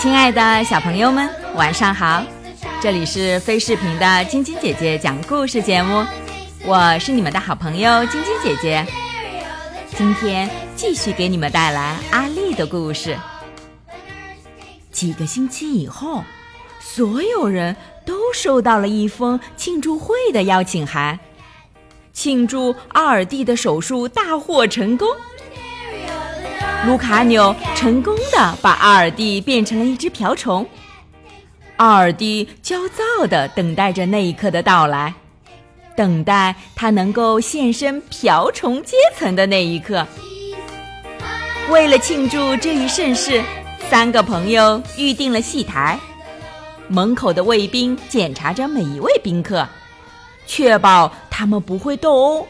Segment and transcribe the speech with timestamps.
[0.00, 2.22] 亲爱的小朋友们，晚上好！
[2.80, 6.02] 这里是飞视频的晶晶姐姐讲故事节目，
[6.64, 8.86] 我是你们的好朋友晶晶姐姐。
[9.94, 13.14] 今天继续给你们带来阿丽的故事。
[14.90, 16.24] 几个星期以后，
[16.80, 21.20] 所有人都收到了一封庆祝会的邀请函，
[22.14, 25.06] 庆祝奥尔蒂的手术大获成功。
[26.86, 30.66] 卢卡纽成功的把阿尔蒂变成了一只瓢虫，
[31.76, 35.14] 阿尔蒂焦躁的等待着那一刻的到来，
[35.94, 40.06] 等待他能够现身瓢虫阶层的那一刻。
[41.68, 43.42] 为了庆祝这一盛事，
[43.90, 46.00] 三个朋友预定了戏台，
[46.88, 49.68] 门口的卫兵检查着每一位宾客，
[50.46, 52.48] 确保他们不会斗殴。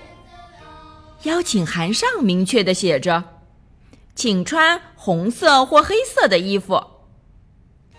[1.25, 3.23] 邀请函上明确的写着。
[4.15, 6.83] 请穿红色或黑色的衣服。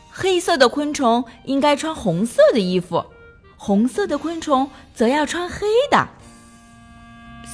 [0.10, 3.06] 黑色的昆虫应该穿红色的衣服，
[3.56, 6.08] 红色的昆虫则要穿黑的。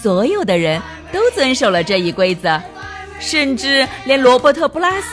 [0.02, 2.62] 所有的人都遵守了这一规则，
[3.20, 5.08] 甚至连罗伯特·布拉斯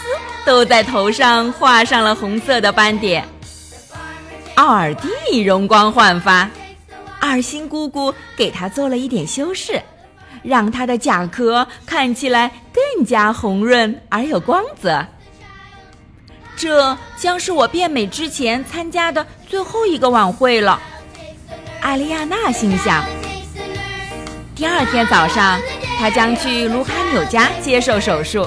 [0.44, 3.26] 都在头上画上了红色的斑点。
[4.56, 6.50] 奥尔蒂容光焕发，
[7.20, 9.80] 二星姑姑给他做了一点修饰。
[10.44, 15.04] 让它的甲壳看起来更加红润而有光泽。
[16.56, 20.80] 这将是我变美之前参加的最后一个晚会了，
[21.80, 23.04] 艾丽亚娜心想。
[24.54, 25.60] 第二天早上，
[25.98, 28.46] 她将去卢卡纽家接受手术。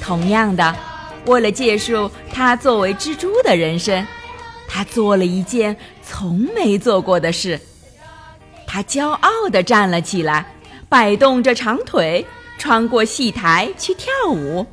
[0.00, 0.74] 同样的，
[1.26, 4.06] 为了结束她作为蜘蛛的人生，
[4.66, 7.60] 她做了一件从没做过的事。
[8.66, 10.46] 她骄傲地站了起来。
[10.88, 12.24] 摆动着长腿，
[12.58, 14.66] 穿过戏台去跳舞。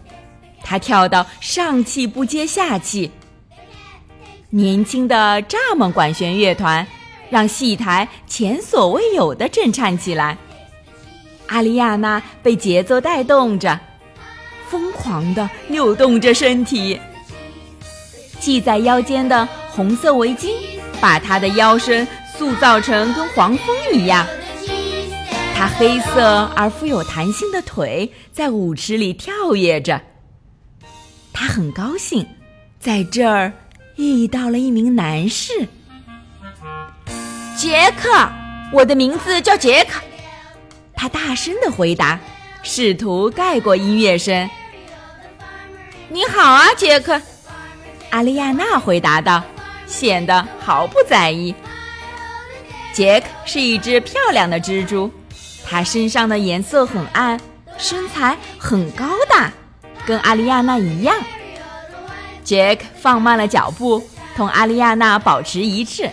[0.63, 3.11] 他跳到上气不接下气。
[4.49, 6.85] 年轻的蚱蜢管弦乐团
[7.29, 10.37] 让戏台前所未有的震颤起来。
[11.47, 13.79] 阿丽亚娜被节奏带动着，
[14.69, 16.99] 疯狂地扭动着身体。
[18.39, 20.51] 系在腰间的红色围巾
[20.99, 24.25] 把她的腰身塑造成跟黄蜂一样。
[25.67, 30.01] 黑色而富有弹性的腿在舞池里跳跃着。
[31.33, 32.25] 他很高兴，
[32.79, 33.51] 在这儿
[33.95, 35.67] 遇到了一名男士。
[37.57, 38.29] 杰克，
[38.71, 40.01] 我的名字叫杰克。
[40.93, 42.19] 他大声的回答，
[42.63, 44.49] 试图盖过音乐声。
[46.09, 47.21] 你好啊，杰克。
[48.11, 49.43] 阿丽亚娜回答道，
[49.87, 51.53] 显得毫不在意。
[52.93, 55.11] 杰克是一只漂亮的蜘蛛。
[55.67, 57.39] 他身上的颜色很暗，
[57.77, 59.51] 身材很高大，
[60.05, 61.15] 跟阿丽亚娜一样。
[62.43, 66.07] 杰克放慢了脚步，同阿丽亚娜保持一致。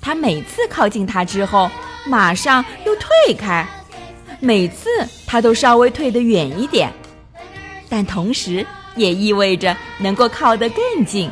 [0.00, 1.68] 他每次靠近她之后，
[2.06, 3.66] 马上又退开；
[4.38, 4.88] 每次
[5.26, 6.92] 他都稍微退得远一点，
[7.88, 8.64] 但同时
[8.94, 11.30] 也意味着能够靠得更近。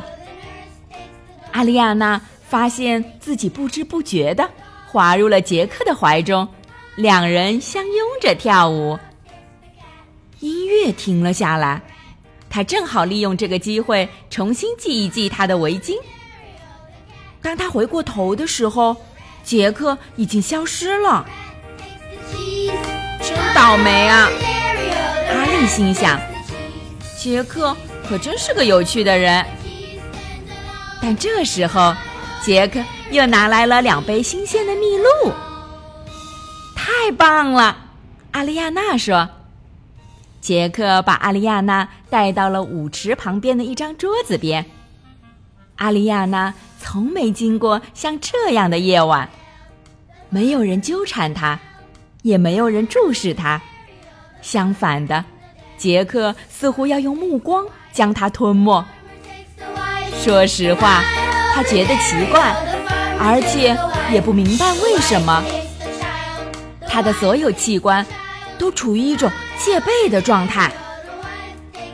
[1.51, 4.49] 阿丽亚娜发现自己不知不觉地
[4.87, 6.47] 滑入了杰克的怀中。
[6.95, 8.99] 两人相拥着跳舞，
[10.39, 11.81] 音乐停了下来。
[12.49, 15.95] 他正好利用这个机会重新系一系他的围巾。
[17.41, 18.95] 当他回过头的时候，
[19.43, 21.25] 杰克已经消失了。
[23.21, 24.29] 真倒霉啊！
[25.29, 26.19] 哈利心想。
[27.17, 27.75] 杰克
[28.07, 29.45] 可真是个有趣的人。
[31.01, 31.95] 但这时候，
[32.43, 35.33] 杰克又拿来了两杯新鲜的蜜露。
[37.03, 37.77] 太棒了，
[38.29, 39.27] 阿丽亚娜说。
[40.39, 44.63] 杰克把阿丽亚娜带到了舞池旁边的一张桌子边。
[45.77, 49.27] 阿丽亚娜从没经过像这样的夜晚，
[50.29, 51.57] 没有人纠缠她，
[52.21, 53.59] 也没有人注视她。
[54.43, 55.25] 相反的，
[55.79, 58.85] 杰克似乎要用目光将她吞没。
[60.19, 61.01] 说实话，
[61.55, 62.55] 他觉得奇怪，
[63.19, 63.75] 而且
[64.13, 65.43] 也不明白为什么。
[66.91, 68.05] 他的所有器官
[68.59, 70.69] 都处于一种戒备的状态，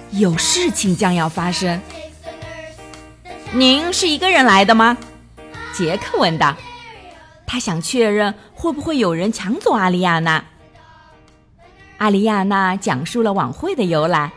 [0.09, 1.79] 有事情将要发生。
[3.53, 4.97] 您是一个人来的吗？
[5.71, 6.57] 杰克问道。
[7.45, 10.43] 他想确认会不会有人抢走阿丽亚娜。
[11.99, 14.31] 阿丽亚娜讲述了晚会的由来，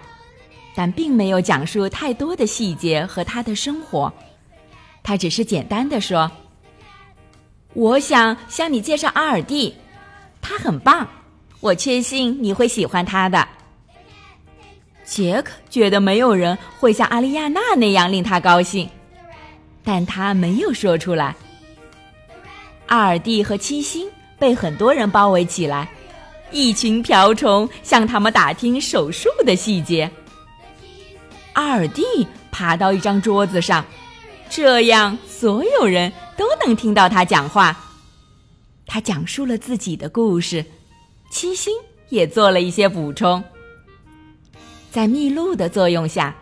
[0.75, 4.13] 但并没有讲述太多的细节和她的生活。
[5.03, 6.31] 他只是简单的说
[7.73, 9.75] ：“我想向你介绍阿尔蒂。”
[10.41, 11.07] 他很棒，
[11.61, 13.47] 我确信你会喜欢他的。
[15.05, 18.89] 杰克觉得没有人会像阿丽亚娜那样令他高兴，
[19.83, 21.35] 但他没有说出来。
[22.87, 24.09] 阿尔蒂和七星
[24.39, 25.89] 被很多人包围起来，
[26.51, 30.11] 一群瓢虫向他们打听手术的细节。
[31.53, 32.05] 阿尔蒂
[32.53, 33.85] 爬到一张桌子上，
[34.49, 37.77] 这样所有人都能听到他讲话。
[38.93, 40.65] 他讲述了自己的故事，
[41.31, 41.73] 七星
[42.09, 43.45] 也做了一些补充。
[44.91, 46.35] 在蜜露的作用下，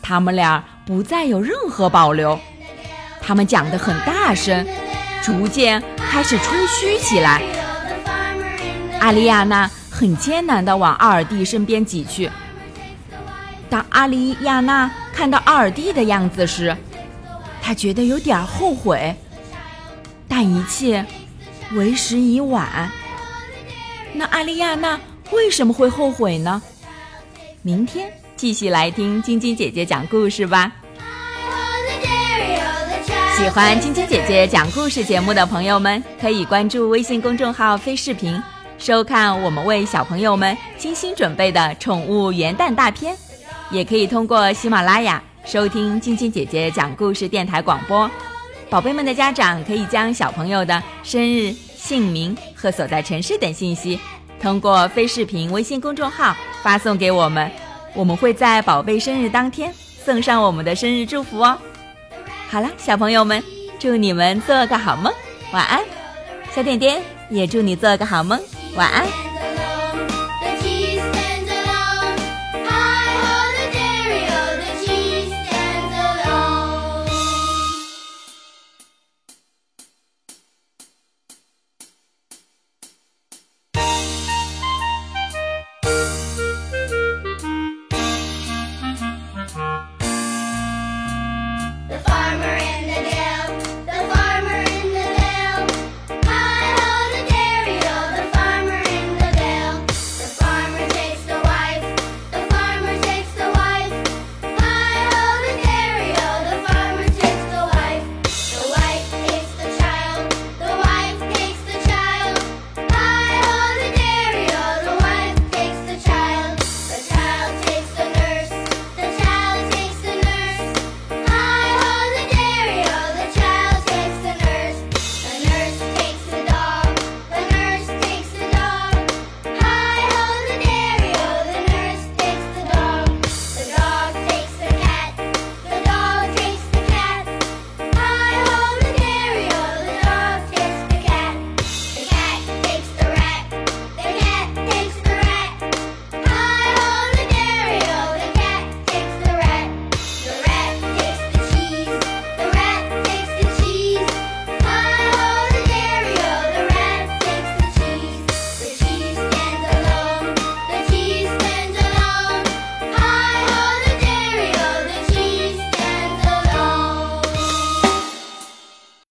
[0.00, 2.40] 他们俩不再有任何保留。
[3.20, 4.66] 他们讲得很大声，
[5.22, 7.42] 逐渐开始吹嘘起来。
[8.98, 12.30] 阿丽亚娜很艰难地往阿尔蒂身边挤去。
[13.68, 16.74] 当阿丽亚娜看到阿尔蒂的样子时，
[17.60, 19.14] 她觉得有点后悔，
[20.26, 21.04] 但一切
[21.74, 22.90] 为时已晚。
[24.12, 24.98] 那阿丽亚娜
[25.30, 26.60] 为什么会后悔呢？
[27.62, 30.72] 明天继续来听晶晶姐姐讲故事吧。
[33.36, 38.42] 喜欢晶晶姐姐讲故事节目的朋友们，可以关注微信公众号“飞视频”，
[38.76, 43.16] 收看我们为小朋友们精心准备的宠物元旦大片。
[43.70, 48.10] 也可以通过喜马拉雅收听晶晶姐姐讲故事电台广播。
[48.70, 53.98] 宝贝们的家长可以将小朋友的生日、姓名和所在城市等信息。
[54.40, 57.50] 通过飞视频微信公众号发送给我们，
[57.94, 59.74] 我们会在宝贝生日当天
[60.04, 61.58] 送上我们的生日祝福哦。
[62.48, 63.42] 好了，小朋友们，
[63.80, 65.12] 祝你们做个好梦，
[65.52, 65.80] 晚安。
[66.52, 68.40] 小点点也祝你做个好梦，
[68.76, 69.29] 晚安。